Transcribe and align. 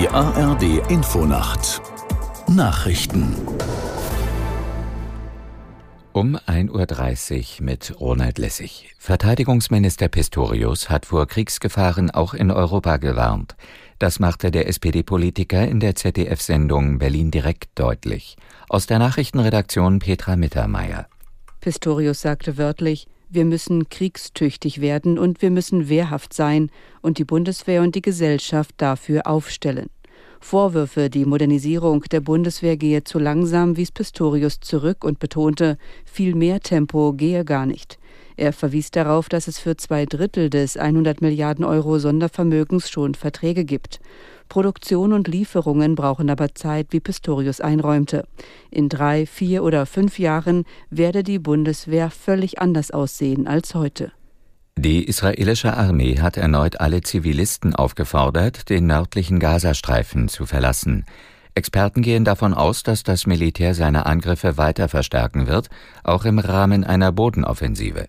Die 0.00 0.08
ARD 0.08 0.62
Infonacht 0.88 1.82
Nachrichten 2.48 3.36
um 6.12 6.36
1.30 6.36 7.60
Uhr 7.60 7.64
mit 7.66 8.00
Ronald 8.00 8.38
Lessig. 8.38 8.94
Verteidigungsminister 8.96 10.08
Pistorius 10.08 10.88
hat 10.88 11.04
vor 11.04 11.26
Kriegsgefahren 11.26 12.10
auch 12.10 12.32
in 12.32 12.50
Europa 12.50 12.96
gewarnt. 12.96 13.56
Das 13.98 14.20
machte 14.20 14.50
der 14.50 14.68
SPD-Politiker 14.68 15.68
in 15.68 15.80
der 15.80 15.94
ZDF-Sendung 15.96 16.98
Berlin 16.98 17.30
direkt 17.30 17.78
deutlich. 17.78 18.38
Aus 18.70 18.86
der 18.86 19.00
Nachrichtenredaktion 19.00 19.98
Petra 19.98 20.34
Mittermeier. 20.36 21.08
Pistorius 21.60 22.22
sagte 22.22 22.56
wörtlich, 22.56 23.06
wir 23.30 23.44
müssen 23.44 23.88
kriegstüchtig 23.88 24.80
werden 24.80 25.18
und 25.18 25.40
wir 25.40 25.50
müssen 25.50 25.88
wehrhaft 25.88 26.34
sein 26.34 26.68
und 27.00 27.18
die 27.18 27.24
Bundeswehr 27.24 27.82
und 27.82 27.94
die 27.94 28.02
Gesellschaft 28.02 28.74
dafür 28.78 29.28
aufstellen. 29.28 29.88
Vorwürfe, 30.40 31.10
die 31.10 31.24
Modernisierung 31.24 32.02
der 32.10 32.20
Bundeswehr 32.20 32.76
gehe 32.76 33.04
zu 33.04 33.18
langsam, 33.18 33.76
wies 33.76 33.92
Pistorius 33.92 34.58
zurück 34.60 35.04
und 35.04 35.20
betonte, 35.20 35.78
viel 36.04 36.34
mehr 36.34 36.60
Tempo 36.60 37.12
gehe 37.12 37.44
gar 37.44 37.66
nicht. 37.66 37.99
Er 38.40 38.54
verwies 38.54 38.90
darauf, 38.90 39.28
dass 39.28 39.48
es 39.48 39.58
für 39.58 39.76
zwei 39.76 40.06
Drittel 40.06 40.48
des 40.48 40.78
100 40.78 41.20
Milliarden 41.20 41.62
Euro 41.62 41.98
Sondervermögens 41.98 42.88
schon 42.88 43.14
Verträge 43.14 43.66
gibt. 43.66 44.00
Produktion 44.48 45.12
und 45.12 45.28
Lieferungen 45.28 45.94
brauchen 45.94 46.30
aber 46.30 46.54
Zeit, 46.54 46.86
wie 46.88 47.00
Pistorius 47.00 47.60
einräumte. 47.60 48.26
In 48.70 48.88
drei, 48.88 49.26
vier 49.26 49.62
oder 49.62 49.84
fünf 49.84 50.18
Jahren 50.18 50.64
werde 50.88 51.22
die 51.22 51.38
Bundeswehr 51.38 52.08
völlig 52.08 52.58
anders 52.60 52.90
aussehen 52.90 53.46
als 53.46 53.74
heute. 53.74 54.10
Die 54.78 55.04
israelische 55.04 55.76
Armee 55.76 56.18
hat 56.18 56.38
erneut 56.38 56.80
alle 56.80 57.02
Zivilisten 57.02 57.74
aufgefordert, 57.74 58.70
den 58.70 58.86
nördlichen 58.86 59.38
Gazastreifen 59.38 60.28
zu 60.28 60.46
verlassen. 60.46 61.04
Experten 61.54 62.02
gehen 62.02 62.24
davon 62.24 62.54
aus, 62.54 62.82
dass 62.82 63.02
das 63.02 63.26
Militär 63.26 63.74
seine 63.74 64.06
Angriffe 64.06 64.56
weiter 64.56 64.88
verstärken 64.88 65.46
wird, 65.46 65.68
auch 66.04 66.24
im 66.24 66.38
Rahmen 66.38 66.84
einer 66.84 67.12
Bodenoffensive. 67.12 68.08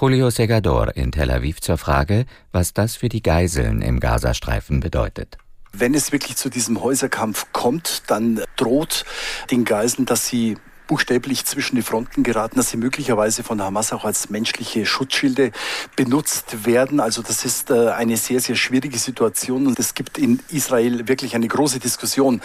Julio 0.00 0.30
Segador 0.30 0.96
in 0.96 1.12
Tel 1.12 1.30
Aviv 1.30 1.60
zur 1.60 1.78
Frage, 1.78 2.26
was 2.52 2.74
das 2.74 2.96
für 2.96 3.08
die 3.08 3.22
Geiseln 3.22 3.80
im 3.80 4.00
Gazastreifen 4.00 4.80
bedeutet. 4.80 5.38
Wenn 5.72 5.94
es 5.94 6.12
wirklich 6.12 6.36
zu 6.36 6.50
diesem 6.50 6.82
Häuserkampf 6.82 7.46
kommt, 7.52 8.02
dann 8.08 8.42
droht 8.56 9.04
den 9.50 9.64
Geiseln, 9.64 10.06
dass 10.06 10.26
sie 10.26 10.56
buchstäblich 10.86 11.44
zwischen 11.44 11.76
die 11.76 11.82
Fronten 11.82 12.22
geraten, 12.22 12.56
dass 12.56 12.70
sie 12.70 12.76
möglicherweise 12.76 13.42
von 13.42 13.62
Hamas 13.62 13.92
auch 13.92 14.04
als 14.04 14.30
menschliche 14.30 14.86
Schutzschilde 14.86 15.52
benutzt 15.96 16.66
werden. 16.66 17.00
Also 17.00 17.22
das 17.22 17.44
ist 17.44 17.70
äh, 17.70 17.88
eine 17.90 18.16
sehr, 18.16 18.40
sehr 18.40 18.56
schwierige 18.56 18.98
Situation 18.98 19.66
und 19.66 19.78
es 19.78 19.94
gibt 19.94 20.18
in 20.18 20.40
Israel 20.50 21.08
wirklich 21.08 21.34
eine 21.34 21.48
große 21.48 21.78
Diskussion 21.78 22.40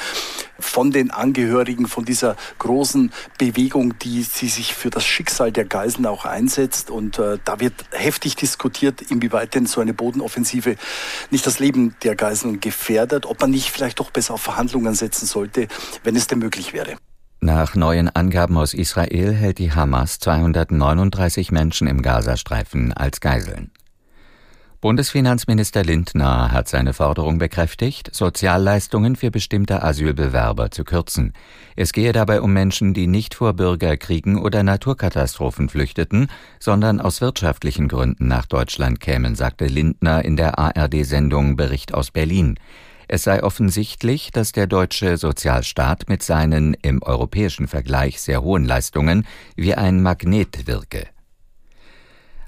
von 0.59 0.91
den 0.91 1.11
Angehörigen 1.11 1.87
von 1.87 2.05
dieser 2.05 2.35
großen 2.59 3.11
Bewegung, 3.37 3.97
die 3.99 4.23
sie 4.23 4.47
sich 4.47 4.73
für 4.73 4.89
das 4.89 5.05
Schicksal 5.05 5.51
der 5.51 5.65
Geiseln 5.65 6.05
auch 6.05 6.25
einsetzt. 6.25 6.89
Und 6.89 7.19
äh, 7.19 7.39
da 7.43 7.59
wird 7.59 7.73
heftig 7.91 8.35
diskutiert, 8.35 9.01
inwieweit 9.01 9.55
denn 9.55 9.65
so 9.65 9.81
eine 9.81 9.93
Bodenoffensive 9.93 10.75
nicht 11.31 11.45
das 11.45 11.59
Leben 11.59 11.95
der 12.03 12.15
Geiseln 12.15 12.59
gefährdet, 12.59 13.25
ob 13.25 13.41
man 13.41 13.51
nicht 13.51 13.71
vielleicht 13.71 13.99
doch 13.99 14.11
besser 14.11 14.35
auf 14.35 14.41
Verhandlungen 14.41 14.95
setzen 14.95 15.25
sollte, 15.25 15.67
wenn 16.03 16.15
es 16.15 16.27
denn 16.27 16.39
möglich 16.39 16.73
wäre. 16.73 16.97
Nach 17.41 17.73
neuen 17.73 18.09
Angaben 18.09 18.57
aus 18.57 18.73
Israel 18.73 19.33
hält 19.33 19.59
die 19.59 19.71
Hamas 19.71 20.19
239 20.19 21.53
Menschen 21.53 21.87
im 21.87 22.01
Gazastreifen 22.01 22.91
als 22.91 23.21
Geiseln. 23.21 23.71
Bundesfinanzminister 24.81 25.83
Lindner 25.83 26.51
hat 26.51 26.67
seine 26.67 26.93
Forderung 26.93 27.37
bekräftigt, 27.37 28.13
Sozialleistungen 28.13 29.17
für 29.17 29.31
bestimmte 29.31 29.83
Asylbewerber 29.83 30.71
zu 30.71 30.83
kürzen. 30.83 31.33
Es 31.77 31.93
gehe 31.93 32.11
dabei 32.11 32.41
um 32.41 32.51
Menschen, 32.51 32.93
die 32.93 33.07
nicht 33.07 33.35
vor 33.35 33.53
Bürgerkriegen 33.53 34.37
oder 34.37 34.63
Naturkatastrophen 34.63 35.69
flüchteten, 35.69 36.27
sondern 36.59 36.99
aus 37.01 37.19
wirtschaftlichen 37.19 37.87
Gründen 37.87 38.27
nach 38.27 38.45
Deutschland 38.45 38.99
kämen, 39.01 39.35
sagte 39.35 39.67
Lindner 39.67 40.23
in 40.23 40.35
der 40.37 40.59
ARD-Sendung 40.59 41.55
Bericht 41.55 41.93
aus 41.93 42.11
Berlin. 42.11 42.57
Es 43.11 43.23
sei 43.23 43.41
offensichtlich, 43.41 44.29
dass 44.31 44.51
der 44.51 44.67
deutsche 44.67 45.17
Sozialstaat 45.17 46.07
mit 46.09 46.21
seinen 46.21 46.75
im 46.75 47.01
europäischen 47.01 47.67
Vergleich 47.67 48.21
sehr 48.21 48.43
hohen 48.43 48.65
Leistungen 48.65 49.25
wie 49.55 49.73
ein 49.73 50.03
Magnet 50.03 50.67
wirke. 50.67 51.07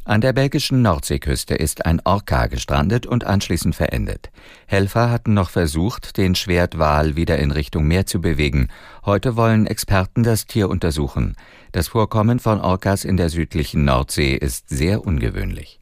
An 0.06 0.22
der 0.22 0.34
belgischen 0.34 0.84
Nordseeküste 0.84 1.56
ist 1.56 1.88
ein 1.88 2.00
Orca 2.06 2.46
gestrandet 2.46 3.08
und 3.08 3.24
anschließend 3.24 3.76
verendet. 3.76 4.30
Helfer 4.68 5.10
hatten 5.10 5.34
noch 5.34 5.50
versucht, 5.50 6.18
den 6.18 6.36
Schwertwal 6.36 7.16
wieder 7.16 7.40
in 7.40 7.50
Richtung 7.50 7.88
Meer 7.88 8.06
zu 8.06 8.22
bewegen. 8.22 8.68
Heute 9.04 9.36
wollen 9.36 9.66
Experten 9.66 10.22
das 10.22 10.46
Tier 10.46 10.70
untersuchen. 10.70 11.36
Das 11.72 11.88
Vorkommen 11.88 12.38
von 12.38 12.62
Orcas 12.62 13.04
in 13.04 13.18
der 13.18 13.30
südlichen 13.30 13.84
Nordsee 13.84 14.36
ist 14.36 14.70
sehr 14.70 15.08
ungewöhnlich. 15.08 15.81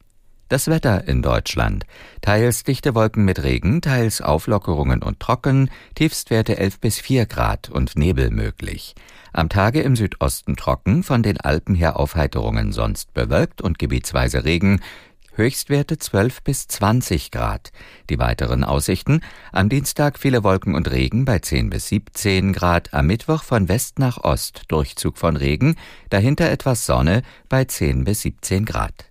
Das 0.50 0.66
Wetter 0.66 1.06
in 1.06 1.22
Deutschland. 1.22 1.86
Teils 2.22 2.64
dichte 2.64 2.96
Wolken 2.96 3.24
mit 3.24 3.44
Regen, 3.44 3.82
teils 3.82 4.20
Auflockerungen 4.20 5.00
und 5.00 5.20
Trocken, 5.20 5.70
Tiefstwerte 5.94 6.58
11 6.58 6.80
bis 6.80 6.98
4 6.98 7.26
Grad 7.26 7.70
und 7.70 7.96
Nebel 7.96 8.30
möglich. 8.30 8.96
Am 9.32 9.48
Tage 9.48 9.80
im 9.80 9.94
Südosten 9.94 10.56
trocken, 10.56 11.04
von 11.04 11.22
den 11.22 11.40
Alpen 11.40 11.76
her 11.76 12.00
Aufheiterungen 12.00 12.72
sonst 12.72 13.14
bewölkt 13.14 13.62
und 13.62 13.78
gebietsweise 13.78 14.44
Regen, 14.44 14.80
Höchstwerte 15.34 15.98
12 15.98 16.42
bis 16.42 16.66
20 16.66 17.30
Grad. 17.30 17.70
Die 18.10 18.18
weiteren 18.18 18.64
Aussichten: 18.64 19.20
am 19.52 19.68
Dienstag 19.68 20.18
viele 20.18 20.42
Wolken 20.42 20.74
und 20.74 20.90
Regen 20.90 21.26
bei 21.26 21.38
10 21.38 21.70
bis 21.70 21.86
17 21.86 22.52
Grad, 22.52 22.92
am 22.92 23.06
Mittwoch 23.06 23.44
von 23.44 23.68
West 23.68 24.00
nach 24.00 24.18
Ost 24.24 24.62
Durchzug 24.66 25.16
von 25.16 25.36
Regen, 25.36 25.76
dahinter 26.08 26.50
etwas 26.50 26.86
Sonne 26.86 27.22
bei 27.48 27.66
10 27.66 28.02
bis 28.02 28.22
17 28.22 28.64
Grad. 28.64 29.10